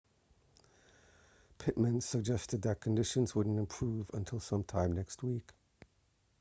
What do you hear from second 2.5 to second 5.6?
that conditions wouldn't improve until sometime next week